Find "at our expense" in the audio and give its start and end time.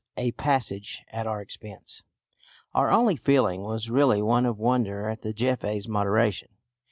1.09-2.01